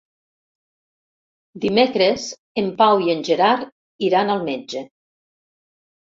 Dimecres 1.65 2.25
en 2.63 2.73
Pau 2.81 3.05
i 3.09 3.13
en 3.15 3.21
Gerard 3.29 4.09
iran 4.09 4.35
al 4.39 4.43
metge. 4.51 4.85